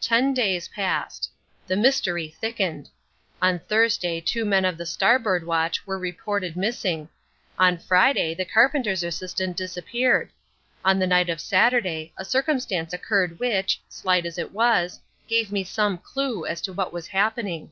Ten 0.00 0.34
days 0.34 0.66
passed. 0.66 1.30
The 1.68 1.76
mystery 1.76 2.28
thickened. 2.40 2.88
On 3.40 3.60
Thursday 3.60 4.20
two 4.20 4.44
men 4.44 4.64
of 4.64 4.76
the 4.76 4.84
starboard 4.84 5.46
watch 5.46 5.86
were 5.86 5.96
reported 5.96 6.56
missing. 6.56 7.08
On 7.56 7.78
Friday 7.78 8.34
the 8.34 8.44
carpenter's 8.44 9.04
assistant 9.04 9.56
disappeared. 9.56 10.30
On 10.84 10.98
the 10.98 11.06
night 11.06 11.28
of 11.30 11.40
Saturday 11.40 12.12
a 12.16 12.24
circumstance 12.24 12.92
occurred 12.92 13.38
which, 13.38 13.80
slight 13.88 14.26
as 14.26 14.38
it 14.38 14.50
was, 14.50 14.98
gave 15.28 15.52
me 15.52 15.62
some 15.62 15.98
clue 15.98 16.44
as 16.46 16.60
to 16.62 16.72
what 16.72 16.92
was 16.92 17.06
happening. 17.06 17.70